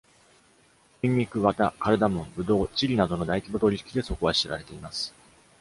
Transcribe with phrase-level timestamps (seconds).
[1.03, 5.13] ニンニク、綿、カルダモン、ブドウ、チリなどの大規模取引でそこは知られています。